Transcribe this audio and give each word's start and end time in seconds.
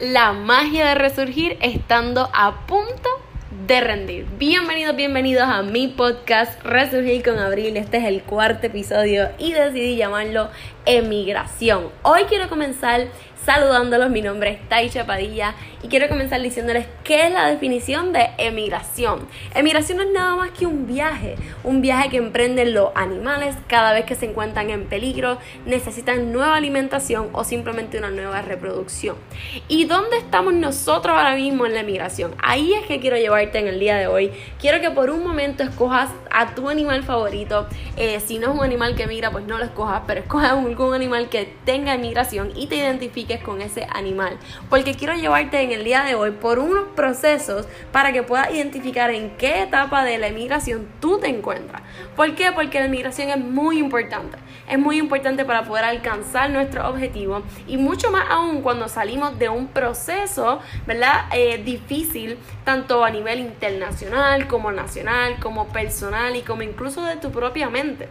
la 0.00 0.32
magia 0.32 0.88
de 0.88 0.94
resurgir 0.94 1.56
estando 1.62 2.28
a 2.34 2.66
punto 2.66 3.08
de 3.66 3.80
rendir. 3.80 4.26
Bienvenidos, 4.38 4.94
bienvenidos 4.94 5.44
a 5.44 5.62
mi 5.62 5.88
podcast 5.88 6.62
Resurgir 6.62 7.24
con 7.24 7.38
Abril. 7.38 7.78
Este 7.78 7.96
es 7.96 8.04
el 8.04 8.22
cuarto 8.22 8.66
episodio 8.66 9.30
y 9.38 9.52
decidí 9.52 9.96
llamarlo 9.96 10.50
Emigración. 10.86 11.90
Hoy 12.04 12.26
quiero 12.28 12.48
comenzar 12.48 13.08
saludándolos. 13.46 14.10
Mi 14.10 14.22
nombre 14.22 14.50
es 14.50 14.68
Taisha 14.68 15.06
Padilla 15.06 15.54
y 15.80 15.88
quiero 15.88 16.08
comenzar 16.08 16.42
diciéndoles 16.42 16.86
qué 17.04 17.26
es 17.26 17.32
la 17.32 17.46
definición 17.46 18.12
de 18.12 18.30
emigración. 18.38 19.20
Emigración 19.54 19.98
no 19.98 20.04
es 20.04 20.10
nada 20.12 20.34
más 20.34 20.50
que 20.50 20.66
un 20.66 20.86
viaje, 20.86 21.36
un 21.62 21.80
viaje 21.80 22.08
que 22.10 22.16
emprenden 22.16 22.74
los 22.74 22.90
animales 22.96 23.54
cada 23.68 23.92
vez 23.92 24.04
que 24.04 24.16
se 24.16 24.26
encuentran 24.26 24.70
en 24.70 24.86
peligro, 24.86 25.38
necesitan 25.64 26.32
nueva 26.32 26.56
alimentación 26.56 27.28
o 27.32 27.44
simplemente 27.44 27.98
una 27.98 28.10
nueva 28.10 28.42
reproducción. 28.42 29.14
¿Y 29.68 29.84
dónde 29.84 30.18
estamos 30.18 30.52
nosotros 30.52 31.16
ahora 31.16 31.36
mismo 31.36 31.66
en 31.66 31.74
la 31.74 31.80
emigración? 31.80 32.34
Ahí 32.42 32.74
es 32.74 32.84
que 32.86 32.98
quiero 32.98 33.16
llevarte 33.16 33.60
en 33.60 33.68
el 33.68 33.78
día 33.78 33.96
de 33.96 34.08
hoy. 34.08 34.32
Quiero 34.58 34.80
que 34.80 34.90
por 34.90 35.10
un 35.10 35.22
momento 35.22 35.62
escojas 35.62 36.10
a 36.32 36.54
tu 36.56 36.68
animal 36.68 37.04
favorito. 37.04 37.68
Eh, 37.96 38.18
si 38.18 38.40
no 38.40 38.50
es 38.50 38.58
un 38.58 38.64
animal 38.64 38.96
que 38.96 39.04
emigra, 39.04 39.30
pues 39.30 39.46
no 39.46 39.56
lo 39.56 39.64
escojas, 39.64 40.02
pero 40.06 40.20
escoja 40.20 40.54
algún 40.82 40.94
animal 40.94 41.28
que 41.30 41.54
tenga 41.64 41.94
emigración 41.94 42.52
y 42.54 42.66
te 42.66 42.76
identifique 42.76 43.40
con 43.40 43.62
ese 43.62 43.86
animal. 43.90 44.38
Porque 44.68 44.94
quiero 44.94 45.14
llevarte 45.14 45.60
en 45.62 45.72
el 45.72 45.84
día 45.84 46.04
de 46.04 46.14
hoy 46.14 46.32
por 46.32 46.58
unos 46.58 46.88
procesos 46.94 47.66
para 47.92 48.12
que 48.12 48.22
puedas 48.22 48.50
identificar 48.50 49.10
en 49.10 49.30
qué 49.36 49.62
etapa 49.62 50.04
de 50.04 50.18
la 50.18 50.28
emigración 50.28 50.86
tú 51.00 51.18
te 51.18 51.28
encuentras. 51.28 51.82
¿Por 52.14 52.34
qué? 52.34 52.52
Porque 52.52 52.78
la 52.78 52.86
emigración 52.86 53.30
es 53.30 53.38
muy 53.38 53.78
importante. 53.78 54.36
Es 54.68 54.78
muy 54.78 54.98
importante 54.98 55.44
para 55.44 55.64
poder 55.64 55.84
alcanzar 55.84 56.50
nuestro 56.50 56.88
objetivo 56.88 57.42
y 57.66 57.76
mucho 57.76 58.10
más 58.10 58.24
aún 58.28 58.62
cuando 58.62 58.88
salimos 58.88 59.38
de 59.38 59.48
un 59.48 59.68
proceso, 59.68 60.60
¿verdad? 60.86 61.26
Eh, 61.32 61.62
difícil, 61.64 62.36
tanto 62.64 63.04
a 63.04 63.10
nivel 63.10 63.40
internacional 63.40 64.48
como 64.48 64.72
nacional, 64.72 65.38
como 65.38 65.68
personal 65.68 66.34
y 66.36 66.42
como 66.42 66.62
incluso 66.62 67.02
de 67.02 67.16
tu 67.16 67.30
propia 67.30 67.70
mente. 67.70 68.08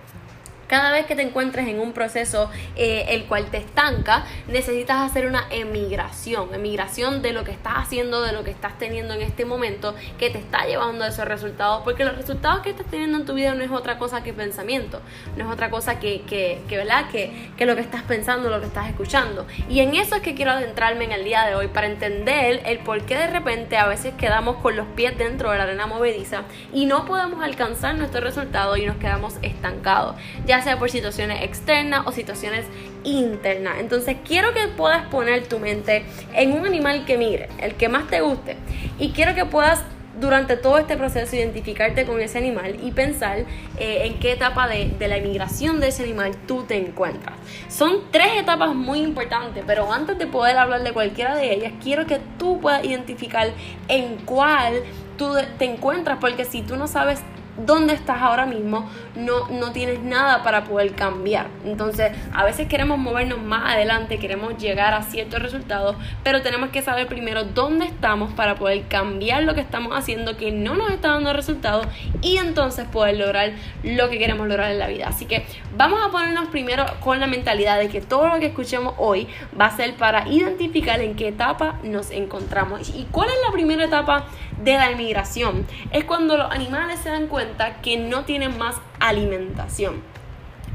Cada 0.68 0.92
vez 0.92 1.06
que 1.06 1.16
te 1.16 1.22
encuentres 1.22 1.68
en 1.68 1.80
un 1.80 1.94
proceso 1.94 2.50
eh, 2.76 3.06
el 3.10 3.26
cual 3.26 3.46
te 3.46 3.58
estanca, 3.58 4.26
necesitas 4.48 5.10
hacer 5.10 5.28
una 5.28 5.46
emigración, 5.50 6.54
emigración 6.54 7.22
de 7.22 7.34
lo 7.34 7.44
que 7.44 7.52
estás 7.52 7.74
haciendo, 7.78 8.22
de 8.22 8.32
lo 8.32 8.44
que 8.44 8.52
estás 8.52 8.78
teniendo 8.78 9.14
en 9.14 9.22
este 9.22 9.46
momento, 9.46 9.96
que 10.18 10.30
te 10.30 10.40
está 10.40 10.66
llevando 10.66 11.04
a 11.04 11.10
esos 11.10 11.26
resultados, 11.26 11.84
porque 11.84 12.04
los 12.04 12.16
resultados 12.16 12.62
que 12.62 12.72
estás 12.72 12.88
teniendo 12.88 13.18
en 13.18 13.26
tu 13.26 13.34
vida 13.34 13.54
no 13.54 13.64
es 13.64 13.72
otra 13.72 13.98
cosa 13.98 14.24
que 14.24 14.34
pensamiento, 14.34 15.02
no 15.38 15.46
es 15.46 15.52
otra 15.52 15.70
cosa 15.70 16.00
que, 16.00 16.22
que, 16.22 16.62
que 16.68 16.78
¿verdad? 16.78 17.10
Que, 17.10 17.52
que 17.58 17.66
lo 17.66 17.76
que 17.76 17.82
estás 17.82 18.04
pensando, 18.04 18.50
lo 18.50 18.60
que 18.60 18.68
estás 18.68 18.88
escuchando. 18.88 19.46
Y 19.70 19.80
en 19.80 19.96
eso 19.96 20.16
es 20.16 20.22
que 20.22 20.36
quiero 20.36 20.52
adentrarme 20.52 21.06
en 21.06 21.12
el 21.12 21.24
día 21.24 21.46
de 21.46 21.56
hoy, 21.56 21.68
para 21.68 21.88
entender 21.88 22.62
el 22.66 22.80
por 22.80 23.06
qué 23.06 23.16
de 23.16 23.28
repente 23.28 23.78
a 23.78 23.88
veces 23.88 24.14
quedamos 24.16 24.58
con 24.58 24.76
los 24.76 24.88
pies 24.88 25.18
dentro 25.18 25.52
de 25.52 25.58
la 25.58 25.64
arena 25.64 25.86
movediza 25.88 26.44
y 26.74 26.86
no 26.86 27.06
podemos 27.06 27.44
alcanzar 27.44 27.96
nuestro 27.96 28.22
resultado 28.22 28.78
y 28.78 28.86
nos 28.86 28.98
quedamos 28.98 29.36
estancados. 29.42 30.16
Ya 30.46 30.55
sea 30.62 30.78
por 30.78 30.90
situaciones 30.90 31.44
externas 31.44 32.06
o 32.06 32.12
situaciones 32.12 32.66
internas. 33.04 33.76
Entonces 33.80 34.18
quiero 34.26 34.54
que 34.54 34.68
puedas 34.68 35.08
poner 35.08 35.48
tu 35.48 35.60
mente 35.60 36.06
en 36.34 36.54
un 36.54 36.66
animal 36.66 37.06
que 37.06 37.18
mire, 37.18 37.50
el 37.60 37.76
que 37.76 37.90
más 37.90 38.08
te 38.08 38.22
guste. 38.22 38.58
Y 39.00 39.12
quiero 39.12 39.36
que 39.36 39.46
puedas 39.46 39.84
durante 40.20 40.56
todo 40.56 40.78
este 40.78 40.96
proceso 40.96 41.36
identificarte 41.36 42.06
con 42.06 42.22
ese 42.22 42.38
animal 42.38 42.78
y 42.82 42.92
pensar 42.92 43.40
eh, 43.78 44.06
en 44.06 44.20
qué 44.20 44.32
etapa 44.32 44.68
de, 44.68 44.94
de, 44.98 45.08
la 45.08 45.18
emigración 45.18 45.80
de 45.80 45.90
ese 45.90 46.04
animal 46.04 46.36
tú 46.48 46.64
te 46.64 46.78
encuentras. 46.78 47.36
Son 47.68 48.00
tres 48.12 48.30
etapas 48.38 48.74
muy 48.74 49.00
importantes, 49.00 49.64
pero 49.68 49.92
antes 49.92 50.18
de 50.18 50.28
poder 50.28 50.58
hablar 50.58 50.84
de 50.84 50.94
cualquiera 50.94 51.36
de 51.36 51.54
ellas, 51.54 51.74
quiero 51.84 52.06
que 52.06 52.20
tú 52.40 52.62
puedas 52.62 52.84
identificar 52.86 53.50
en 53.88 54.18
cuál 54.26 54.84
tú 55.18 55.36
te 55.58 55.66
encuentras, 55.66 56.18
porque 56.20 56.46
si 56.46 56.62
tú 56.62 56.76
no 56.76 56.88
sabes 56.88 57.22
dónde 57.58 57.94
estás 57.94 58.22
ahora 58.22 58.46
mismo, 58.46 58.90
no, 59.16 59.48
no 59.50 59.72
tienes 59.72 60.02
nada 60.02 60.44
para 60.44 60.64
poder 60.64 60.94
cambiar. 60.94 61.48
Entonces, 61.64 62.12
a 62.34 62.44
veces 62.44 62.68
queremos 62.68 62.98
movernos 62.98 63.42
más 63.42 63.74
adelante, 63.74 64.20
queremos 64.20 64.58
llegar 64.58 64.94
a 64.94 65.04
ciertos 65.04 65.42
resultados, 65.42 65.96
pero 66.24 66.42
tenemos 66.42 66.70
que 66.70 66.82
saber 66.82 67.08
primero 67.08 67.44
dónde 67.44 67.86
estamos 67.86 68.34
para 68.34 68.56
poder 68.56 68.84
cambiar 68.88 69.44
lo 69.44 69.54
que 69.54 69.62
estamos 69.62 69.96
haciendo 69.96 70.38
que 70.38 70.52
no 70.52 70.76
nos 70.76 70.92
está 70.92 71.10
dando 71.10 71.34
resultados 71.34 71.88
y 72.22 72.38
entonces 72.38 72.86
poder 72.86 73.18
lograr 73.18 73.54
lo 73.84 74.10
que 74.10 74.18
queremos 74.18 74.48
lograr 74.48 74.72
en 74.72 74.80
la 74.80 74.88
vida. 74.88 75.08
Así 75.08 75.26
que 75.26 75.46
vamos 75.76 76.00
a 76.06 76.12
ponernos 76.12 76.48
primero 76.50 76.86
con 77.00 77.20
la 77.20 77.28
mentalidad 77.28 77.80
de 77.80 77.90
que 77.90 78.02
todo 78.02 78.28
lo 78.28 78.40
que 78.40 78.48
escuchemos 78.48 78.94
hoy 78.98 79.28
va 79.60 79.68
a 79.68 79.76
ser 79.76 79.96
para 79.96 80.28
identificar 80.28 81.00
en 81.02 81.16
qué 81.16 81.30
etapa 81.30 81.80
nos 81.84 82.12
encontramos. 82.12 82.90
¿Y 82.90 83.08
cuál 83.12 83.30
es 83.30 83.36
la 83.46 83.52
primera 83.52 83.86
etapa 83.86 84.26
de 84.64 84.74
la 84.74 84.92
inmigración? 84.92 85.66
Es 85.92 86.06
cuando 86.06 86.38
los 86.38 86.52
animales 86.52 87.00
se 87.00 87.10
dan 87.10 87.28
cuenta 87.28 87.82
que 87.82 87.98
no 87.98 88.26
tienen 88.26 88.58
más 88.58 88.76
alimentación. 89.00 90.04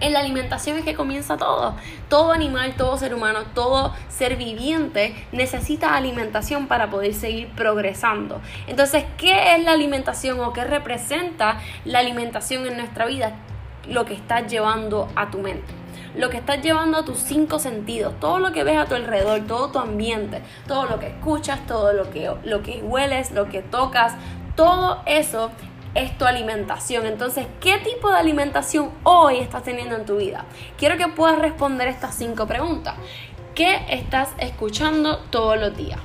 En 0.00 0.14
la 0.14 0.20
alimentación 0.20 0.78
es 0.78 0.84
que 0.84 0.94
comienza 0.94 1.36
todo. 1.36 1.74
Todo 2.08 2.32
animal, 2.32 2.74
todo 2.76 2.96
ser 2.96 3.14
humano, 3.14 3.40
todo 3.54 3.94
ser 4.08 4.36
viviente 4.36 5.14
necesita 5.30 5.94
alimentación 5.94 6.68
para 6.68 6.88
poder 6.88 7.12
seguir 7.12 7.48
progresando. 7.48 8.40
Entonces, 8.66 9.04
¿qué 9.18 9.54
es 9.54 9.64
la 9.64 9.72
alimentación 9.72 10.40
o 10.40 10.54
qué 10.54 10.64
representa 10.64 11.60
la 11.84 11.98
alimentación 11.98 12.66
en 12.66 12.78
nuestra 12.78 13.04
vida? 13.04 13.34
Lo 13.88 14.06
que 14.06 14.14
estás 14.14 14.50
llevando 14.50 15.08
a 15.16 15.30
tu 15.30 15.38
mente 15.38 15.79
lo 16.14 16.30
que 16.30 16.38
estás 16.38 16.62
llevando 16.62 16.98
a 16.98 17.04
tus 17.04 17.18
cinco 17.18 17.58
sentidos, 17.58 18.14
todo 18.20 18.38
lo 18.38 18.52
que 18.52 18.64
ves 18.64 18.78
a 18.78 18.86
tu 18.86 18.94
alrededor, 18.94 19.46
todo 19.46 19.70
tu 19.70 19.78
ambiente, 19.78 20.42
todo 20.66 20.86
lo 20.86 20.98
que 20.98 21.08
escuchas, 21.08 21.66
todo 21.66 21.92
lo 21.92 22.10
que, 22.10 22.30
lo 22.44 22.62
que 22.62 22.82
hueles, 22.82 23.30
lo 23.30 23.48
que 23.48 23.62
tocas, 23.62 24.14
todo 24.56 25.02
eso 25.06 25.50
es 25.94 26.16
tu 26.18 26.24
alimentación. 26.24 27.06
Entonces, 27.06 27.46
¿qué 27.60 27.78
tipo 27.78 28.10
de 28.10 28.18
alimentación 28.18 28.90
hoy 29.02 29.38
estás 29.38 29.62
teniendo 29.62 29.96
en 29.96 30.04
tu 30.04 30.16
vida? 30.16 30.44
Quiero 30.76 30.96
que 30.96 31.08
puedas 31.08 31.38
responder 31.38 31.88
estas 31.88 32.14
cinco 32.14 32.46
preguntas. 32.46 32.94
¿Qué 33.54 33.84
estás 33.90 34.30
escuchando 34.38 35.18
todos 35.30 35.58
los 35.58 35.76
días? 35.76 36.00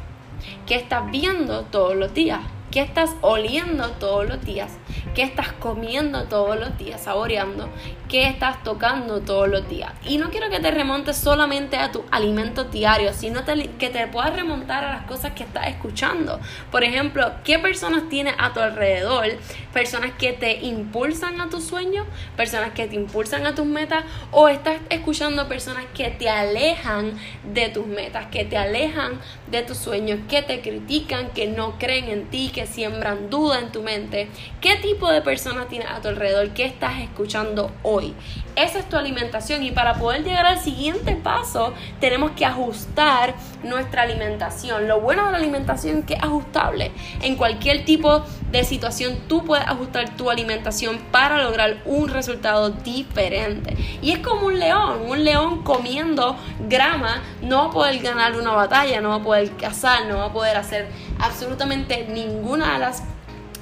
¿Qué 0.65 0.75
estás 0.75 1.09
viendo 1.11 1.63
todos 1.63 1.95
los 1.95 2.13
días? 2.13 2.41
¿Qué 2.71 2.81
estás 2.81 3.15
oliendo 3.21 3.91
todos 3.91 4.27
los 4.27 4.43
días? 4.43 4.77
¿Qué 5.15 5.21
estás 5.23 5.53
comiendo 5.53 6.25
todos 6.25 6.59
los 6.59 6.77
días, 6.77 7.03
saboreando? 7.03 7.69
¿Qué 8.09 8.27
estás 8.27 8.61
tocando 8.63 9.21
todos 9.21 9.47
los 9.47 9.67
días? 9.69 9.93
Y 10.03 10.17
no 10.17 10.29
quiero 10.29 10.49
que 10.49 10.59
te 10.59 10.71
remontes 10.71 11.15
solamente 11.15 11.77
a 11.77 11.89
tu 11.89 12.03
alimento 12.11 12.65
diario, 12.65 13.13
sino 13.13 13.45
que 13.45 13.89
te 13.89 14.07
puedas 14.07 14.35
remontar 14.35 14.83
a 14.83 14.91
las 14.91 15.05
cosas 15.05 15.31
que 15.31 15.43
estás 15.43 15.67
escuchando. 15.67 16.41
Por 16.69 16.83
ejemplo, 16.83 17.31
¿qué 17.45 17.57
personas 17.59 18.09
tienes 18.09 18.35
a 18.37 18.51
tu 18.51 18.59
alrededor? 18.59 19.27
Personas 19.71 20.11
que 20.19 20.33
te 20.33 20.57
impulsan 20.65 21.39
a 21.39 21.49
tus 21.49 21.63
sueños, 21.63 22.05
personas 22.35 22.73
que 22.73 22.85
te 22.85 22.95
impulsan 22.95 23.47
a 23.47 23.55
tus 23.55 23.65
metas, 23.65 24.03
o 24.31 24.49
estás 24.49 24.81
escuchando 24.89 25.47
personas 25.47 25.85
que 25.93 26.09
te 26.09 26.27
alejan 26.27 27.17
de 27.53 27.69
tus 27.69 27.87
metas, 27.87 28.25
que 28.25 28.43
te 28.43 28.57
alejan 28.57 29.21
de 29.47 29.61
tus 29.61 29.77
sueños, 29.77 30.19
que 30.27 30.41
te 30.41 30.59
critican, 30.59 31.29
que 31.29 31.47
no 31.47 31.79
creen 31.79 32.09
en 32.09 32.25
ti, 32.25 32.51
que 32.53 32.67
siembran 32.67 33.29
duda 33.29 33.59
en 33.59 33.71
tu 33.71 33.81
mente. 33.81 34.27
¿Qué 34.59 34.75
tipo 34.75 35.04
de 35.09 35.21
personas 35.21 35.67
tienes 35.67 35.89
a 35.89 36.01
tu 36.01 36.07
alrededor? 36.07 36.49
¿Qué 36.49 36.65
estás 36.65 36.99
escuchando 36.99 37.71
hoy? 37.83 38.13
Esa 38.55 38.79
es 38.79 38.87
tu 38.87 38.95
alimentación 38.95 39.63
y 39.63 39.71
para 39.71 39.95
poder 39.95 40.23
llegar 40.23 40.45
al 40.45 40.59
siguiente 40.59 41.15
paso 41.15 41.73
tenemos 41.99 42.31
que 42.31 42.45
ajustar 42.45 43.35
nuestra 43.63 44.03
alimentación. 44.03 44.87
Lo 44.87 45.01
bueno 45.01 45.25
de 45.25 45.31
la 45.33 45.37
alimentación 45.37 45.99
es 45.99 46.05
que 46.05 46.13
es 46.13 46.23
ajustable. 46.23 46.91
En 47.21 47.35
cualquier 47.35 47.83
tipo 47.83 48.23
de 48.51 48.63
situación 48.63 49.17
tú 49.27 49.43
puedes 49.43 49.67
ajustar 49.67 50.15
tu 50.15 50.29
alimentación 50.29 50.99
para 51.11 51.43
lograr 51.43 51.81
un 51.85 52.07
resultado 52.07 52.69
diferente. 52.69 53.75
Y 54.01 54.11
es 54.11 54.19
como 54.19 54.47
un 54.47 54.59
león, 54.59 55.01
un 55.07 55.23
león 55.23 55.63
comiendo 55.63 56.37
grama 56.69 57.21
no 57.41 57.57
va 57.57 57.65
a 57.65 57.71
poder 57.71 57.99
ganar 57.99 58.35
una 58.35 58.51
batalla, 58.51 59.01
no 59.01 59.09
va 59.09 59.15
a 59.15 59.23
poder 59.23 59.51
cazar, 59.57 60.05
no 60.05 60.17
va 60.17 60.25
a 60.25 60.33
poder 60.33 60.55
hacer 60.55 60.87
absolutamente 61.19 62.07
ninguna 62.07 62.73
de 62.73 62.79
las 62.79 63.03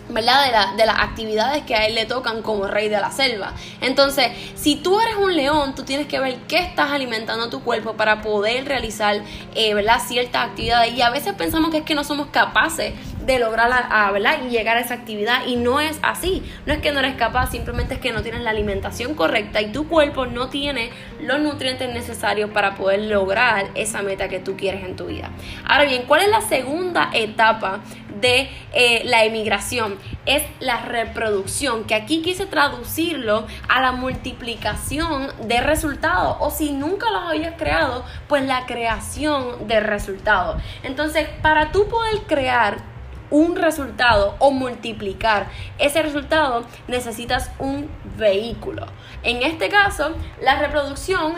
¿verdad? 0.09 0.45
De, 0.45 0.51
la, 0.51 0.73
de, 0.75 0.85
las 0.85 0.99
actividades 0.99 1.63
que 1.63 1.75
a 1.75 1.85
él 1.85 1.95
le 1.95 2.05
tocan 2.05 2.41
como 2.41 2.67
rey 2.67 2.89
de 2.89 2.99
la 2.99 3.11
selva. 3.11 3.53
Entonces, 3.81 4.31
si 4.55 4.75
tú 4.75 4.99
eres 4.99 5.15
un 5.15 5.35
león, 5.35 5.75
tú 5.75 5.83
tienes 5.83 6.07
que 6.07 6.19
ver 6.19 6.37
qué 6.47 6.59
estás 6.59 6.91
alimentando 6.91 7.49
tu 7.49 7.61
cuerpo 7.63 7.93
para 7.93 8.21
poder 8.21 8.65
realizar, 8.65 9.21
eh. 9.55 9.73
Ciertas 10.07 10.49
actividades. 10.49 10.93
Y 10.93 11.01
a 11.01 11.09
veces 11.09 11.33
pensamos 11.33 11.71
que 11.71 11.77
es 11.77 11.83
que 11.83 11.95
no 11.95 12.03
somos 12.03 12.27
capaces 12.27 12.93
de 13.25 13.39
lograr 13.39 13.71
a, 13.89 14.11
¿verdad? 14.11 14.39
y 14.45 14.49
llegar 14.49 14.77
a 14.77 14.81
esa 14.81 14.95
actividad 14.95 15.45
y 15.45 15.55
no 15.55 15.79
es 15.79 15.99
así. 16.01 16.43
No 16.65 16.73
es 16.73 16.79
que 16.79 16.91
no 16.91 16.99
eres 16.99 17.15
capaz, 17.15 17.51
simplemente 17.51 17.95
es 17.95 17.99
que 17.99 18.11
no 18.11 18.21
tienes 18.21 18.41
la 18.41 18.51
alimentación 18.51 19.15
correcta 19.15 19.61
y 19.61 19.71
tu 19.71 19.87
cuerpo 19.87 20.25
no 20.25 20.49
tiene 20.49 20.89
los 21.21 21.39
nutrientes 21.39 21.93
necesarios 21.93 22.49
para 22.51 22.75
poder 22.75 23.01
lograr 23.01 23.67
esa 23.75 24.01
meta 24.01 24.27
que 24.27 24.39
tú 24.39 24.55
quieres 24.57 24.83
en 24.83 24.95
tu 24.95 25.05
vida. 25.05 25.29
Ahora 25.65 25.85
bien, 25.85 26.03
¿cuál 26.07 26.21
es 26.21 26.29
la 26.29 26.41
segunda 26.41 27.09
etapa 27.13 27.79
de 28.19 28.49
eh, 28.73 29.01
la 29.05 29.23
emigración? 29.23 29.97
Es 30.25 30.43
la 30.59 30.81
reproducción, 30.81 31.85
que 31.85 31.95
aquí 31.95 32.21
quise 32.21 32.45
traducirlo 32.45 33.45
a 33.69 33.81
la 33.81 33.91
multiplicación 33.91 35.31
de 35.47 35.61
resultados 35.61 36.37
o 36.39 36.49
si 36.49 36.71
nunca 36.71 37.09
los 37.11 37.23
habías 37.23 37.55
creado, 37.57 38.05
pues 38.27 38.43
la 38.43 38.65
creación 38.65 39.67
de 39.67 39.79
resultados. 39.79 40.61
Entonces, 40.83 41.27
para 41.41 41.71
tú 41.71 41.87
poder 41.87 42.21
crear 42.27 42.92
un 43.33 43.55
resultado 43.55 44.35
o 44.37 44.51
multiplicar 44.51 45.47
ese 45.79 46.03
resultado, 46.03 46.65
necesitas 46.87 47.49
un 47.57 47.89
vehículo. 48.15 48.85
En 49.23 49.41
este 49.41 49.69
caso, 49.69 50.15
la 50.39 50.59
reproducción, 50.59 51.33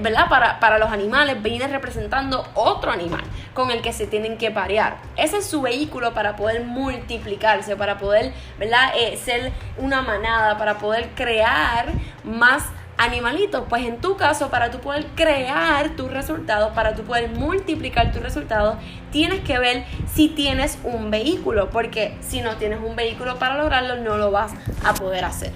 ¿verdad? 0.00 0.28
Para, 0.28 0.60
para 0.60 0.78
los 0.78 0.90
animales 0.90 1.42
viene 1.42 1.66
representando 1.66 2.46
otro 2.54 2.90
animal 2.90 3.22
con 3.54 3.70
el 3.70 3.80
que 3.80 3.94
se 3.94 4.06
tienen 4.06 4.36
que 4.36 4.50
parear. 4.50 4.98
Ese 5.16 5.38
es 5.38 5.46
su 5.46 5.62
vehículo 5.62 6.12
para 6.12 6.36
poder 6.36 6.64
multiplicarse, 6.64 7.76
para 7.76 7.96
poder, 7.96 8.34
¿verdad? 8.58 8.92
Eh, 8.94 9.16
ser 9.16 9.50
una 9.78 10.02
manada, 10.02 10.58
para 10.58 10.76
poder 10.76 11.08
crear 11.14 11.86
más 12.24 12.64
animalitos. 12.98 13.64
Pues 13.68 13.86
en 13.86 14.00
tu 14.00 14.16
caso, 14.16 14.50
para 14.50 14.70
tú 14.70 14.80
poder 14.80 15.06
crear 15.14 15.96
tus 15.96 16.10
resultados, 16.10 16.72
para 16.74 16.94
tú 16.94 17.04
poder 17.04 17.30
multiplicar 17.30 18.12
tus 18.12 18.22
resultados, 18.22 18.76
tienes 19.10 19.40
que 19.40 19.58
ver 19.58 19.84
si 20.12 20.28
tienes 20.28 20.78
un 20.84 21.10
vehículo, 21.10 21.70
porque 21.70 22.16
si 22.20 22.42
no 22.42 22.56
tienes 22.56 22.80
un 22.82 22.96
vehículo 22.96 23.38
para 23.38 23.56
lograrlo, 23.56 23.96
no 23.96 24.18
lo 24.18 24.30
vas 24.30 24.52
a 24.84 24.92
poder 24.94 25.24
hacer. 25.24 25.52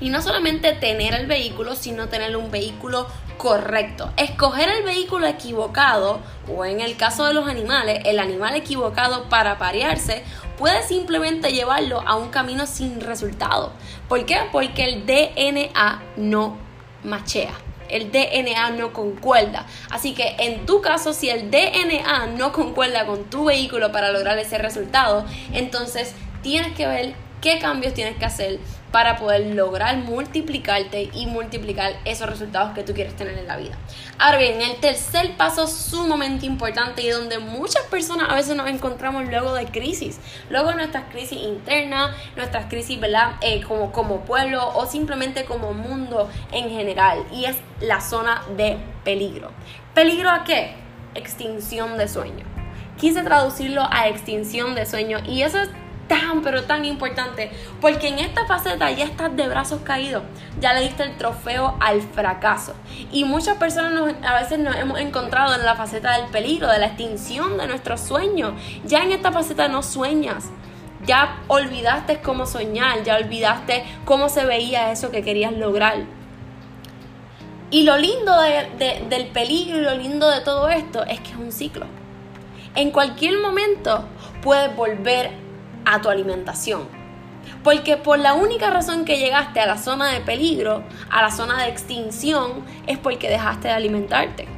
Y 0.00 0.08
no 0.08 0.22
solamente 0.22 0.72
tener 0.72 1.12
el 1.14 1.26
vehículo, 1.26 1.76
sino 1.76 2.08
tener 2.08 2.34
un 2.34 2.50
vehículo 2.50 3.06
correcto. 3.36 4.10
Escoger 4.16 4.70
el 4.70 4.82
vehículo 4.82 5.26
equivocado, 5.26 6.20
o 6.48 6.64
en 6.64 6.80
el 6.80 6.96
caso 6.96 7.26
de 7.26 7.34
los 7.34 7.46
animales, 7.46 8.00
el 8.06 8.18
animal 8.18 8.54
equivocado 8.54 9.28
para 9.28 9.58
parearse, 9.58 10.24
puede 10.56 10.82
simplemente 10.82 11.52
llevarlo 11.52 12.02
a 12.06 12.16
un 12.16 12.30
camino 12.30 12.66
sin 12.66 13.00
resultado. 13.00 13.72
¿Por 14.08 14.24
qué? 14.24 14.38
Porque 14.52 14.84
el 14.84 15.04
DNA 15.04 16.02
no 16.16 16.69
machea. 17.04 17.52
El 17.88 18.12
DNA 18.12 18.70
no 18.70 18.92
concuerda. 18.92 19.66
Así 19.90 20.14
que 20.14 20.36
en 20.38 20.64
tu 20.64 20.80
caso, 20.80 21.12
si 21.12 21.28
el 21.28 21.50
DNA 21.50 22.28
no 22.38 22.52
concuerda 22.52 23.04
con 23.04 23.24
tu 23.24 23.46
vehículo 23.46 23.90
para 23.90 24.12
lograr 24.12 24.38
ese 24.38 24.58
resultado, 24.58 25.24
entonces 25.52 26.14
tienes 26.42 26.72
que 26.74 26.86
ver 26.86 27.14
qué 27.40 27.58
cambios 27.58 27.94
tienes 27.94 28.16
que 28.16 28.24
hacer 28.24 28.60
para 28.92 29.16
poder 29.16 29.54
lograr 29.54 29.96
multiplicarte 29.98 31.10
y 31.14 31.26
multiplicar 31.26 31.92
esos 32.04 32.28
resultados 32.28 32.72
que 32.74 32.82
tú 32.82 32.92
quieres 32.92 33.14
tener 33.14 33.38
en 33.38 33.46
la 33.46 33.56
vida. 33.56 33.76
Ahora 34.18 34.38
bien, 34.38 34.60
el 34.60 34.76
tercer 34.76 35.36
paso 35.36 35.66
sumamente 35.66 36.46
importante 36.46 37.02
y 37.02 37.10
donde 37.10 37.38
muchas 37.38 37.82
personas 37.84 38.28
a 38.30 38.34
veces 38.34 38.56
nos 38.56 38.68
encontramos 38.68 39.28
luego 39.28 39.54
de 39.54 39.66
crisis, 39.66 40.18
luego 40.48 40.70
de 40.70 40.76
nuestras 40.76 41.04
crisis 41.10 41.38
internas, 41.38 42.16
nuestras 42.36 42.66
crisis, 42.66 42.98
¿verdad? 42.98 43.34
Eh, 43.40 43.62
como, 43.62 43.92
como 43.92 44.20
pueblo 44.20 44.72
o 44.74 44.86
simplemente 44.86 45.44
como 45.44 45.72
mundo 45.72 46.28
en 46.52 46.70
general 46.70 47.24
y 47.32 47.44
es 47.44 47.56
la 47.80 48.00
zona 48.00 48.42
de 48.56 48.76
peligro. 49.04 49.50
¿Peligro 49.94 50.30
a 50.30 50.44
qué? 50.44 50.74
Extinción 51.14 51.96
de 51.98 52.08
sueño. 52.08 52.44
Quise 52.98 53.22
traducirlo 53.22 53.82
a 53.90 54.08
extinción 54.08 54.74
de 54.74 54.84
sueño 54.84 55.20
y 55.26 55.42
eso 55.42 55.58
es 55.58 55.70
tan, 56.10 56.42
pero 56.42 56.64
tan 56.64 56.84
importante, 56.84 57.52
porque 57.80 58.08
en 58.08 58.18
esta 58.18 58.44
faceta 58.44 58.90
ya 58.90 59.04
estás 59.04 59.34
de 59.36 59.46
brazos 59.46 59.80
caídos, 59.84 60.24
ya 60.60 60.72
le 60.72 60.80
diste 60.80 61.04
el 61.04 61.16
trofeo 61.16 61.76
al 61.78 62.02
fracaso. 62.02 62.74
Y 63.12 63.22
muchas 63.22 63.58
personas 63.58 64.16
a 64.24 64.40
veces 64.40 64.58
nos 64.58 64.74
hemos 64.74 64.98
encontrado 64.98 65.54
en 65.54 65.64
la 65.64 65.76
faceta 65.76 66.18
del 66.18 66.26
peligro, 66.30 66.66
de 66.66 66.80
la 66.80 66.86
extinción 66.86 67.56
de 67.56 67.68
nuestros 67.68 68.00
sueños. 68.00 68.54
Ya 68.84 69.04
en 69.04 69.12
esta 69.12 69.30
faceta 69.30 69.68
no 69.68 69.84
sueñas. 69.84 70.50
Ya 71.06 71.38
olvidaste 71.46 72.20
cómo 72.20 72.44
soñar, 72.44 73.04
ya 73.04 73.16
olvidaste 73.16 73.84
cómo 74.04 74.28
se 74.28 74.44
veía 74.44 74.90
eso 74.90 75.12
que 75.12 75.22
querías 75.22 75.52
lograr. 75.52 76.04
Y 77.70 77.84
lo 77.84 77.96
lindo 77.96 78.32
del 78.40 79.26
peligro 79.28 79.78
y 79.78 79.82
lo 79.82 79.94
lindo 79.94 80.28
de 80.28 80.40
todo 80.40 80.68
esto 80.68 81.04
es 81.04 81.20
que 81.20 81.30
es 81.30 81.36
un 81.36 81.52
ciclo. 81.52 81.86
En 82.74 82.90
cualquier 82.90 83.38
momento 83.38 84.04
puedes 84.42 84.74
volver 84.74 85.49
a 85.90 86.00
tu 86.00 86.08
alimentación. 86.08 86.82
Porque 87.64 87.96
por 87.96 88.18
la 88.18 88.34
única 88.34 88.70
razón 88.70 89.04
que 89.04 89.18
llegaste 89.18 89.60
a 89.60 89.66
la 89.66 89.76
zona 89.76 90.08
de 90.08 90.20
peligro, 90.20 90.82
a 91.10 91.22
la 91.22 91.30
zona 91.30 91.62
de 91.62 91.68
extinción, 91.68 92.64
es 92.86 92.98
porque 92.98 93.28
dejaste 93.28 93.68
de 93.68 93.74
alimentarte. 93.74 94.48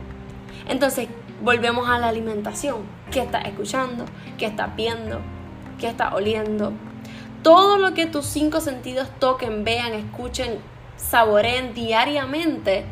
Entonces, 0.68 1.08
volvemos 1.42 1.88
a 1.88 1.98
la 1.98 2.08
alimentación. 2.08 2.82
¿Qué 3.10 3.20
estás 3.20 3.46
escuchando? 3.46 4.04
¿Qué 4.38 4.46
estás 4.46 4.74
viendo? 4.76 5.20
¿Qué 5.80 5.88
estás 5.88 6.12
oliendo? 6.12 6.72
Todo 7.42 7.76
lo 7.76 7.94
que 7.94 8.06
tus 8.06 8.26
cinco 8.26 8.60
sentidos 8.60 9.08
toquen, 9.18 9.64
vean, 9.64 9.94
escuchen, 9.94 10.58
saboreen 10.96 11.74
diariamente 11.74 12.84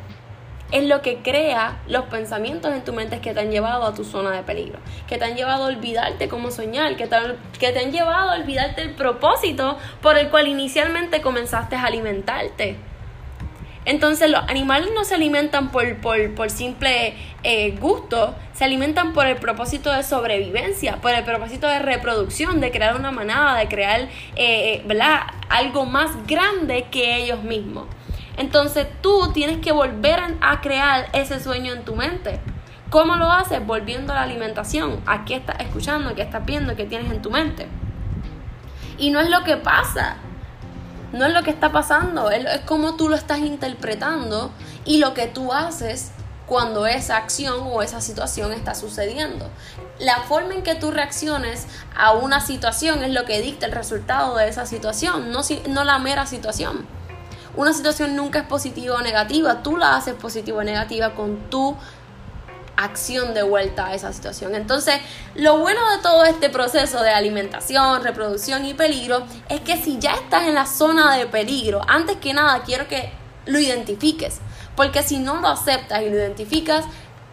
es 0.73 0.85
lo 0.85 1.03
que 1.03 1.19
crea 1.19 1.79
los 1.87 2.05
pensamientos 2.05 2.73
en 2.73 2.85
tu 2.85 2.93
mente 2.93 3.21
que 3.21 3.35
te 3.35 3.41
han 3.41 3.51
llevado 3.51 3.85
a 3.85 3.95
tu 3.95 4.05
zona 4.05 4.31
de 4.31 4.43
peligro, 4.43 4.79
que 5.09 5.19
te 5.19 5.25
han 5.25 5.37
llevado 5.37 5.65
a 5.65 5.67
olvidarte 5.69 6.29
cómo 6.29 6.51
soñar, 6.51 6.97
que 6.97 7.07
te, 7.07 7.17
que 7.59 7.73
te 7.73 7.81
han 7.81 7.93
llevado 7.93 8.31
a 8.31 8.35
olvidarte 8.35 8.83
el 8.83 8.91
propósito 8.95 9.79
por 10.01 10.19
el 10.19 10.29
cual 10.29 10.49
inicialmente 10.49 11.21
comenzaste 11.21 11.77
a 11.77 11.85
alimentarte. 11.85 12.77
Entonces 13.87 14.31
los 14.31 14.43
animales 14.49 14.91
no 14.95 15.05
se 15.05 15.15
alimentan 15.15 15.71
por, 15.71 15.97
por, 16.01 16.51
simple 16.51 17.15
eh, 17.43 17.77
gusto, 17.81 18.35
se 18.53 18.65
alimentan 18.65 19.15
por 19.15 19.27
el 19.27 19.37
propósito 19.37 19.91
de 19.91 20.03
sobrevivencia, 20.03 20.97
por 20.97 21.13
el 21.13 21.25
propósito 21.25 21.67
de 21.67 21.79
reproducción, 21.79 22.61
de 22.61 22.71
crear 22.71 22.95
una 22.95 23.11
manada, 23.11 23.59
de 23.59 23.69
crear 23.69 24.03
eh, 24.37 24.85
eh, 24.87 24.99
algo 25.49 25.87
más 25.87 26.11
grande 26.27 26.87
que 26.91 27.17
ellos 27.17 27.43
mismos. 27.43 27.87
Entonces 28.41 28.87
tú 29.03 29.33
tienes 29.35 29.59
que 29.59 29.71
volver 29.71 30.19
a 30.41 30.63
crear 30.63 31.11
ese 31.13 31.41
sueño 31.41 31.75
en 31.75 31.85
tu 31.85 31.95
mente. 31.95 32.41
¿Cómo 32.89 33.17
lo 33.17 33.31
haces? 33.31 33.65
Volviendo 33.67 34.15
a 34.15 34.17
la 34.17 34.23
alimentación. 34.23 35.03
¿A 35.05 35.27
qué 35.27 35.37
estás 35.37 35.61
escuchando? 35.61 36.15
¿Qué 36.15 36.23
estás 36.23 36.47
viendo? 36.47 36.75
¿Qué 36.75 36.87
tienes 36.87 37.13
en 37.13 37.21
tu 37.21 37.31
mente? 37.31 37.69
Y 38.97 39.11
no 39.11 39.21
es 39.21 39.29
lo 39.29 39.45
que 39.45 39.59
pasa. 39.59 40.17
No 41.13 41.27
es 41.27 41.35
lo 41.35 41.43
que 41.43 41.51
está 41.51 41.71
pasando. 41.71 42.31
Es, 42.31 42.61
como 42.61 42.97
tú 42.97 43.11
lo 43.11 43.15
estás 43.15 43.41
interpretando 43.41 44.53
y 44.87 45.01
lo 45.01 45.13
que 45.13 45.27
tú 45.27 45.53
haces 45.53 46.11
cuando 46.47 46.87
esa 46.87 47.19
acción 47.19 47.59
o 47.67 47.83
esa 47.83 48.01
situación 48.01 48.55
está 48.55 48.75
sucediendo. 48.75 49.51
La 49.99 50.17
forma 50.23 50.55
en 50.55 50.63
que 50.63 50.77
tú 50.77 50.91
reacciones 50.91 51.67
a 51.95 52.13
una 52.13 52.41
situación 52.41 53.05
es 53.05 53.13
lo 53.13 53.27
que 53.27 53.43
dicta 53.43 53.67
el 53.67 53.73
resultado 53.73 54.35
de 54.37 54.49
esa 54.49 54.65
situación, 54.65 55.31
no, 55.31 55.43
no 55.69 55.85
la 55.85 55.99
mera 55.99 56.25
situación 56.25 57.00
una 57.57 57.73
situación 57.73 58.17
nunca 58.17 58.41
es 58.41 58.47
positiva 58.47 58.97
o 58.97 59.01
negativa, 59.01 59.63
tú 59.63 59.77
la 59.77 59.97
haces 59.97 60.15
positiva 60.15 60.59
o 60.59 60.65
negativa 60.65 61.15
con 61.15 61.51
tu 61.51 61.77
acción 62.77 63.35
de 63.35 63.43
vuelta 63.43 63.87
a 63.87 63.95
esa 63.95 64.13
situación. 64.13 64.55
Entonces, 64.55 65.01
lo 65.35 65.59
bueno 65.59 65.81
de 65.91 65.99
todo 66.03 66.25
este 66.25 66.49
proceso 66.49 67.03
de 67.03 67.11
alimentación, 67.11 68.03
reproducción 68.03 68.65
y 68.65 68.75
peligro 68.75 69.23
es 69.49 69.61
que 69.61 69.77
si 69.77 69.99
ya 69.99 70.13
estás 70.15 70.45
en 70.45 70.55
la 70.55 70.67
zona 70.67 71.17
de 71.17 71.27
peligro, 71.27 71.83
antes 71.89 72.17
que 72.17 72.33
nada 72.33 72.63
quiero 72.63 72.89
que 72.89 73.13
lo 73.47 73.59
identifiques, 73.59 74.39
porque 74.77 75.03
si 75.03 75.19
no 75.19 75.41
lo 75.41 75.49
aceptas 75.49 76.03
y 76.03 76.09
lo 76.09 76.17
identificas, 76.17 76.85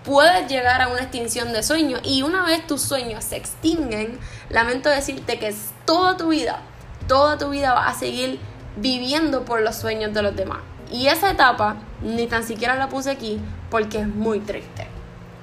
puedes 0.04 0.50
llegar 0.50 0.82
a 0.82 0.88
una 0.88 1.02
extinción 1.02 1.54
de 1.54 1.64
sueño 1.64 2.00
y 2.04 2.24
una 2.24 2.44
vez 2.44 2.66
tus 2.66 2.82
sueños 2.82 3.24
se 3.24 3.38
extinguen, 3.38 4.20
lamento 4.50 4.90
decirte 4.90 5.38
que 5.40 5.54
toda 5.86 6.18
tu 6.18 6.30
vida, 6.30 6.62
toda 7.08 7.38
tu 7.38 7.50
vida 7.50 7.74
va 7.74 7.88
a 7.88 7.94
seguir 7.94 8.40
viviendo 8.78 9.44
por 9.46 9.62
los 9.62 9.76
sueños 9.76 10.14
de 10.14 10.22
los 10.22 10.36
demás. 10.36 10.60
Y 10.92 11.08
esa 11.08 11.32
etapa 11.32 11.78
ni 12.02 12.28
tan 12.28 12.44
siquiera 12.44 12.76
la 12.76 12.90
puse 12.90 13.12
aquí 13.12 13.40
porque 13.70 14.00
es 14.00 14.08
muy 14.08 14.40
triste. 14.40 14.88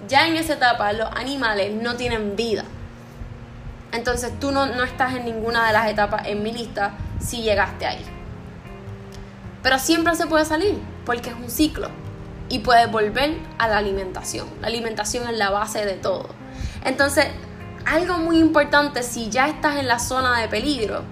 Ya 0.09 0.27
en 0.27 0.37
esa 0.37 0.55
etapa 0.55 0.93
los 0.93 1.11
animales 1.15 1.73
no 1.75 1.97
tienen 1.97 2.37
vida. 2.37 2.65
Entonces 3.93 4.33
tú 4.41 4.51
no, 4.51 4.67
no 4.67 4.83
estás 4.83 5.15
en 5.15 5.25
ninguna 5.25 5.67
de 5.67 5.73
las 5.73 5.89
etapas 5.89 6.27
en 6.27 6.43
mi 6.43 6.53
lista 6.53 6.95
si 7.21 7.43
llegaste 7.43 7.87
ahí. 7.87 8.05
Pero 9.63 9.79
siempre 9.79 10.15
se 10.15 10.27
puede 10.27 10.45
salir 10.45 10.79
porque 11.07 11.31
es 11.31 11.37
un 11.37 11.51
ciclo 11.51 11.89
y 12.49 12.59
puedes 12.59 12.91
volver 12.91 13.37
a 13.59 13.69
la 13.69 13.79
alimentación. 13.79 14.49
La 14.61 14.67
alimentación 14.67 15.29
es 15.29 15.37
la 15.39 15.51
base 15.51 15.85
de 15.87 15.95
todo. 15.95 16.29
Entonces, 16.85 17.27
algo 17.87 18.19
muy 18.19 18.39
importante 18.39 19.03
si 19.03 19.31
ya 19.31 19.49
estás 19.49 19.77
en 19.77 19.87
la 19.87 19.99
zona 19.99 20.41
de 20.41 20.49
peligro 20.49 21.03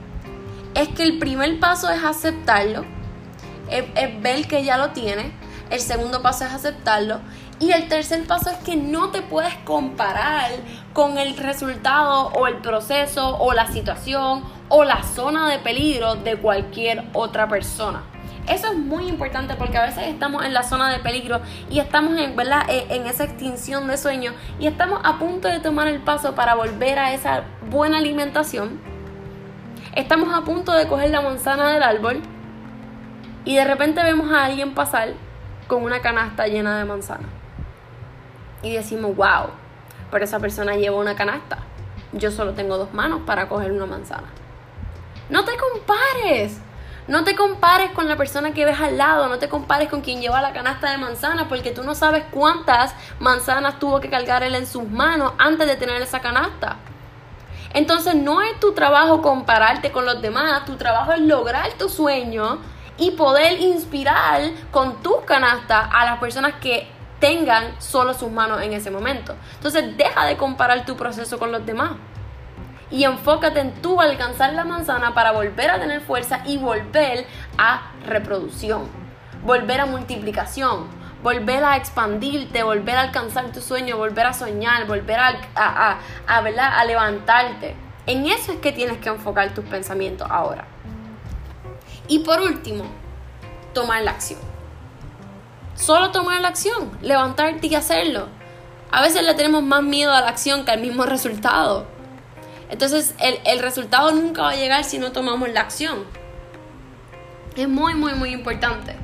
es 0.74 0.88
que 0.88 1.02
el 1.02 1.18
primer 1.18 1.60
paso 1.60 1.90
es 1.90 2.02
aceptarlo, 2.02 2.84
es, 3.70 3.84
ver 4.22 4.46
que 4.46 4.64
ya 4.64 4.78
lo 4.78 4.90
tiene, 4.90 5.32
el 5.70 5.80
segundo 5.80 6.20
paso 6.20 6.44
es 6.44 6.52
aceptarlo 6.52 7.20
Y 7.58 7.72
el 7.72 7.88
tercer 7.88 8.26
paso 8.26 8.50
es 8.50 8.58
que 8.58 8.76
no 8.76 9.10
te 9.10 9.22
puedes 9.22 9.54
comparar 9.64 10.50
con 10.92 11.16
el 11.16 11.36
resultado 11.36 12.26
o 12.28 12.46
el 12.46 12.56
proceso 12.56 13.38
o 13.38 13.54
la 13.54 13.68
situación 13.68 14.44
o 14.68 14.84
la 14.84 15.02
zona 15.02 15.48
de 15.48 15.58
peligro 15.58 16.16
de 16.16 16.36
cualquier 16.36 17.04
otra 17.14 17.48
persona. 17.48 18.02
Eso 18.48 18.72
es 18.72 18.76
muy 18.76 19.06
importante 19.06 19.54
porque 19.54 19.78
a 19.78 19.86
veces 19.86 20.08
estamos 20.08 20.44
en 20.44 20.52
la 20.52 20.64
zona 20.64 20.90
de 20.90 20.98
peligro 20.98 21.40
y 21.70 21.78
estamos 21.78 22.18
en, 22.18 22.34
¿verdad? 22.34 22.68
E, 22.68 22.86
en 22.94 23.06
esa 23.06 23.24
extinción 23.24 23.86
de 23.86 23.96
sueño 23.96 24.32
y 24.58 24.66
estamos 24.66 25.00
a 25.04 25.18
punto 25.18 25.46
de 25.46 25.60
tomar 25.60 25.86
el 25.86 26.00
paso 26.00 26.34
para 26.34 26.54
volver 26.54 26.98
a 26.98 27.14
esa 27.14 27.44
buena 27.70 27.98
alimentación. 27.98 28.91
Estamos 29.94 30.34
a 30.34 30.40
punto 30.40 30.72
de 30.72 30.88
coger 30.88 31.10
la 31.10 31.20
manzana 31.20 31.70
del 31.70 31.82
árbol 31.82 32.22
y 33.44 33.56
de 33.56 33.64
repente 33.66 34.02
vemos 34.02 34.32
a 34.32 34.46
alguien 34.46 34.72
pasar 34.72 35.12
con 35.68 35.82
una 35.82 36.00
canasta 36.00 36.46
llena 36.46 36.78
de 36.78 36.86
manzana. 36.86 37.28
Y 38.62 38.72
decimos, 38.72 39.14
wow, 39.14 39.50
pero 40.10 40.24
esa 40.24 40.40
persona 40.40 40.76
lleva 40.76 40.96
una 40.96 41.14
canasta. 41.14 41.58
Yo 42.12 42.30
solo 42.30 42.54
tengo 42.54 42.78
dos 42.78 42.94
manos 42.94 43.20
para 43.26 43.50
coger 43.50 43.70
una 43.70 43.84
manzana. 43.84 44.28
No 45.28 45.44
te 45.44 45.52
compares. 45.58 46.58
No 47.06 47.24
te 47.24 47.36
compares 47.36 47.90
con 47.90 48.08
la 48.08 48.16
persona 48.16 48.54
que 48.54 48.64
ves 48.64 48.80
al 48.80 48.96
lado, 48.96 49.28
no 49.28 49.38
te 49.38 49.50
compares 49.50 49.90
con 49.90 50.00
quien 50.00 50.22
lleva 50.22 50.40
la 50.40 50.54
canasta 50.54 50.90
de 50.90 50.96
manzanas, 50.96 51.48
porque 51.48 51.72
tú 51.72 51.82
no 51.82 51.94
sabes 51.94 52.24
cuántas 52.30 52.94
manzanas 53.18 53.78
tuvo 53.78 54.00
que 54.00 54.08
cargar 54.08 54.42
él 54.42 54.54
en 54.54 54.66
sus 54.66 54.88
manos 54.88 55.34
antes 55.36 55.66
de 55.66 55.76
tener 55.76 56.00
esa 56.00 56.20
canasta. 56.20 56.78
Entonces 57.74 58.14
no 58.14 58.42
es 58.42 58.58
tu 58.60 58.72
trabajo 58.72 59.22
compararte 59.22 59.92
con 59.92 60.04
los 60.04 60.20
demás, 60.20 60.64
tu 60.64 60.76
trabajo 60.76 61.12
es 61.12 61.20
lograr 61.20 61.72
tu 61.74 61.88
sueño 61.88 62.58
y 62.98 63.12
poder 63.12 63.60
inspirar 63.60 64.42
con 64.70 65.02
tus 65.02 65.22
canastas 65.24 65.88
a 65.92 66.04
las 66.04 66.18
personas 66.18 66.54
que 66.60 66.86
tengan 67.18 67.80
solo 67.80 68.14
sus 68.14 68.30
manos 68.30 68.60
en 68.62 68.72
ese 68.72 68.90
momento. 68.90 69.34
Entonces 69.54 69.96
deja 69.96 70.26
de 70.26 70.36
comparar 70.36 70.84
tu 70.84 70.96
proceso 70.96 71.38
con 71.38 71.52
los 71.52 71.64
demás 71.64 71.92
y 72.90 73.04
enfócate 73.04 73.60
en 73.60 73.72
tú 73.80 74.00
alcanzar 74.00 74.52
la 74.52 74.64
manzana 74.64 75.14
para 75.14 75.32
volver 75.32 75.70
a 75.70 75.80
tener 75.80 76.02
fuerza 76.02 76.42
y 76.44 76.58
volver 76.58 77.26
a 77.56 77.92
reproducción, 78.06 78.82
volver 79.44 79.80
a 79.80 79.86
multiplicación, 79.86 80.88
volver 81.22 81.64
a 81.64 81.76
expandirte, 81.76 82.62
volver 82.62 82.96
a 82.96 83.02
alcanzar 83.02 83.52
tu 83.52 83.60
sueño, 83.60 83.96
volver 83.96 84.26
a 84.26 84.32
soñar, 84.32 84.86
volver 84.86 85.18
a, 85.18 85.40
a, 85.54 85.98
a, 86.26 86.38
a 86.38 86.84
levantarte. 86.84 87.76
En 88.06 88.26
eso 88.26 88.52
es 88.52 88.58
que 88.58 88.72
tienes 88.72 88.98
que 88.98 89.08
enfocar 89.08 89.54
tus 89.54 89.64
pensamientos 89.64 90.26
ahora. 90.30 90.66
Y 92.08 92.20
por 92.20 92.40
último, 92.40 92.84
tomar 93.72 94.02
la 94.02 94.10
acción. 94.10 94.40
Solo 95.74 96.10
tomar 96.10 96.40
la 96.40 96.48
acción, 96.48 96.90
levantarte 97.00 97.66
y 97.66 97.74
hacerlo. 97.74 98.28
A 98.90 99.00
veces 99.00 99.24
le 99.24 99.34
tenemos 99.34 99.62
más 99.62 99.82
miedo 99.82 100.12
a 100.12 100.20
la 100.20 100.28
acción 100.28 100.64
que 100.64 100.70
al 100.70 100.80
mismo 100.80 101.04
resultado. 101.04 101.86
Entonces 102.68 103.14
el, 103.18 103.58
resultado 103.60 104.12
nunca 104.12 104.42
va 104.42 104.50
a 104.50 104.56
llegar 104.56 104.84
si 104.84 104.98
no 104.98 105.12
tomamos 105.12 105.48
la 105.50 105.60
acción. 105.60 106.04
Es 107.56 107.68
muy, 107.68 107.94
muy, 107.94 108.14
muy 108.14 108.30
importante. 108.30 108.96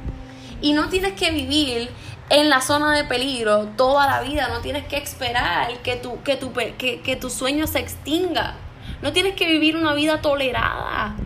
Y 0.60 0.72
no 0.72 0.88
tienes 0.88 1.12
que 1.12 1.30
vivir 1.30 1.90
en 2.30 2.50
la 2.50 2.60
zona 2.60 2.96
de 2.96 3.04
peligro 3.04 3.66
toda 3.76 4.06
la 4.06 4.20
vida. 4.22 4.48
No 4.48 4.60
tienes 4.60 4.86
que 4.86 4.96
esperar 4.96 5.78
que 5.78 5.96
tu, 5.96 6.22
que 6.22 6.36
tu, 6.36 6.52
que, 6.52 7.00
que 7.00 7.16
tu 7.16 7.30
sueño 7.30 7.66
se 7.66 7.78
extinga. 7.78 8.54
No 9.02 9.12
tienes 9.12 9.34
que 9.34 9.46
vivir 9.46 9.76
una 9.76 9.94
vida 9.94 10.20
tolerada. 10.20 11.16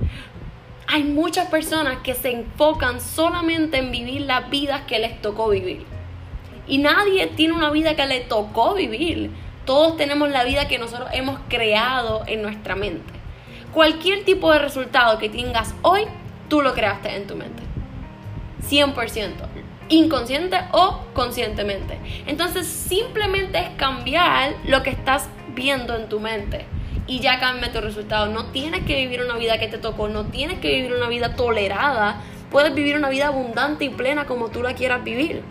Hay 0.86 1.04
muchas 1.04 1.48
personas 1.48 1.98
que 2.02 2.14
se 2.14 2.30
enfocan 2.30 3.00
solamente 3.00 3.78
en 3.78 3.90
vivir 3.90 4.22
las 4.22 4.50
vidas 4.50 4.82
que 4.86 4.98
les 4.98 5.20
tocó 5.22 5.48
vivir. 5.48 5.86
Y 6.66 6.78
nadie 6.78 7.26
tiene 7.28 7.54
una 7.54 7.70
vida 7.70 7.96
que 7.96 8.06
le 8.06 8.20
tocó 8.20 8.74
vivir. 8.74 9.30
Todos 9.64 9.96
tenemos 9.96 10.28
la 10.30 10.44
vida 10.44 10.68
que 10.68 10.78
nosotros 10.78 11.08
hemos 11.12 11.38
creado 11.48 12.24
en 12.26 12.42
nuestra 12.42 12.76
mente. 12.76 13.12
Cualquier 13.72 14.24
tipo 14.24 14.52
de 14.52 14.58
resultado 14.58 15.18
que 15.18 15.28
tengas 15.28 15.74
hoy, 15.82 16.02
tú 16.48 16.60
lo 16.60 16.74
creaste 16.74 17.16
en 17.16 17.26
tu 17.26 17.36
mente. 17.36 17.62
100%. 18.68 19.61
Inconsciente 19.88 20.58
o 20.72 21.04
conscientemente. 21.12 21.98
Entonces 22.26 22.66
simplemente 22.66 23.58
es 23.58 23.68
cambiar 23.76 24.54
lo 24.64 24.82
que 24.82 24.90
estás 24.90 25.28
viendo 25.54 25.96
en 25.96 26.08
tu 26.08 26.20
mente. 26.20 26.66
Y 27.06 27.20
ya 27.20 27.40
cambia 27.40 27.72
tu 27.72 27.80
resultado. 27.80 28.26
No 28.26 28.46
tienes 28.46 28.84
que 28.84 28.96
vivir 28.96 29.22
una 29.22 29.36
vida 29.36 29.58
que 29.58 29.68
te 29.68 29.78
tocó. 29.78 30.08
No 30.08 30.26
tienes 30.26 30.60
que 30.60 30.68
vivir 30.68 30.92
una 30.94 31.08
vida 31.08 31.34
tolerada. 31.34 32.22
Puedes 32.50 32.74
vivir 32.74 32.96
una 32.96 33.08
vida 33.08 33.28
abundante 33.28 33.84
y 33.84 33.88
plena 33.88 34.26
como 34.26 34.50
tú 34.50 34.62
la 34.62 34.74
quieras 34.74 35.02
vivir. 35.02 35.42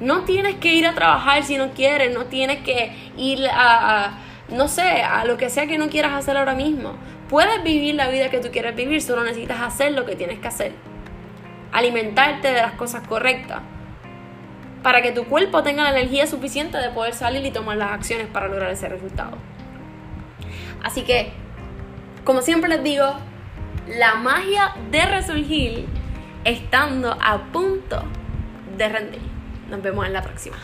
No 0.00 0.24
tienes 0.24 0.56
que 0.56 0.74
ir 0.74 0.86
a 0.86 0.94
trabajar 0.94 1.44
si 1.44 1.56
no 1.56 1.72
quieres, 1.72 2.12
no 2.12 2.26
tienes 2.26 2.62
que 2.62 2.92
ir 3.16 3.46
a, 3.52 4.18
no 4.48 4.68
sé, 4.68 5.02
a 5.02 5.24
lo 5.24 5.36
que 5.36 5.50
sea 5.50 5.66
que 5.66 5.78
no 5.78 5.88
quieras 5.88 6.12
hacer 6.12 6.36
ahora 6.36 6.54
mismo. 6.54 6.94
Puedes 7.28 7.62
vivir 7.62 7.94
la 7.94 8.08
vida 8.08 8.28
que 8.28 8.38
tú 8.38 8.48
quieres 8.50 8.74
vivir, 8.74 9.02
solo 9.02 9.24
necesitas 9.24 9.60
hacer 9.60 9.92
lo 9.92 10.04
que 10.04 10.16
tienes 10.16 10.40
que 10.40 10.48
hacer. 10.48 10.72
Alimentarte 11.74 12.48
de 12.48 12.62
las 12.62 12.72
cosas 12.72 13.06
correctas. 13.06 13.60
Para 14.82 15.02
que 15.02 15.12
tu 15.12 15.24
cuerpo 15.24 15.62
tenga 15.62 15.82
la 15.82 15.90
energía 15.90 16.26
suficiente 16.26 16.78
de 16.78 16.88
poder 16.88 17.12
salir 17.12 17.44
y 17.44 17.50
tomar 17.50 17.76
las 17.76 17.92
acciones 17.92 18.26
para 18.28 18.48
lograr 18.48 18.70
ese 18.70 18.88
resultado. 18.88 19.36
Así 20.82 21.02
que, 21.02 21.32
como 22.24 22.40
siempre 22.40 22.70
les 22.70 22.82
digo, 22.82 23.14
la 23.88 24.14
magia 24.14 24.74
de 24.90 25.04
resurgir 25.04 25.86
estando 26.44 27.16
a 27.20 27.38
punto 27.52 28.02
de 28.78 28.88
rendir. 28.88 29.22
Nos 29.68 29.82
vemos 29.82 30.06
en 30.06 30.12
la 30.12 30.22
próxima. 30.22 30.56